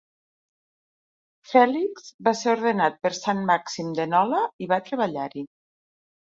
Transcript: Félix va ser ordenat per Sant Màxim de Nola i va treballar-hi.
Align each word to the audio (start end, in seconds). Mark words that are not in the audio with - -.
Félix 1.49 2.07
va 2.27 2.33
ser 2.39 2.49
ordenat 2.53 2.97
per 3.03 3.11
Sant 3.19 3.45
Màxim 3.51 3.93
de 4.01 4.09
Nola 4.15 4.41
i 4.67 4.71
va 4.73 4.81
treballar-hi. 4.91 5.47